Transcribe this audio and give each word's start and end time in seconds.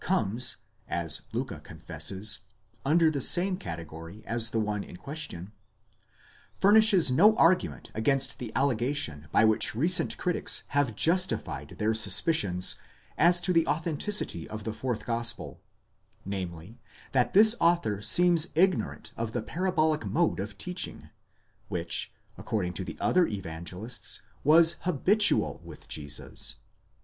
comes, 0.03 0.57
as 0.87 1.21
Liicke 1.31 1.61
confesses, 1.63 2.39
under 2.83 3.11
the 3.11 3.21
same 3.21 3.55
category 3.55 4.23
as 4.25 4.49
the 4.49 4.59
one 4.59 4.83
in 4.83 4.97
question)—furnishes 4.97 7.11
no 7.11 7.35
argument 7.35 7.91
against 7.93 8.39
the 8.39 8.51
allegation 8.55 9.27
by 9.31 9.43
which 9.45 9.75
recent 9.75 10.17
critics 10.17 10.63
have 10.69 10.95
justified 10.95 11.75
their 11.77 11.93
suspicions 11.93 12.75
as 13.15 13.39
to 13.39 13.53
the 13.53 13.67
authenticity 13.67 14.49
of 14.49 14.63
the 14.63 14.73
fourth 14.73 15.05
gospel; 15.05 15.61
namely, 16.25 16.81
that 17.11 17.37
its 17.37 17.53
author 17.59 18.01
seems 18.01 18.47
ignorant 18.55 19.11
of 19.15 19.33
the 19.33 19.41
parabolic 19.43 20.03
mode 20.03 20.39
of 20.39 20.57
teaching 20.57 21.11
which, 21.67 22.11
according 22.39 22.73
to 22.73 22.83
the 22.83 22.97
other 22.99 23.27
Evangelists, 23.27 24.23
was 24.43 24.77
habitual 24.81 25.61
with 25.63 25.87
Jesus. 25.87 26.55